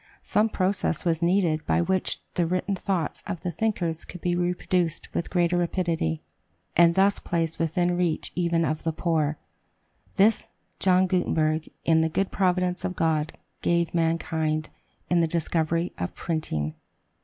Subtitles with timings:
[0.23, 5.07] Some process was needed by which the written thoughts of the thinkers could be reproduced
[5.13, 6.23] with greater rapidity,
[6.75, 9.37] and thus placed within the reach even of the poor.
[10.15, 10.47] This,
[10.79, 14.69] John Gutenberg, in the good providence of God, gave mankind,
[15.11, 16.73] in the discovery of printing.